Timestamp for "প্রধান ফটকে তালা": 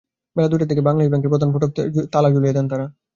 1.33-2.29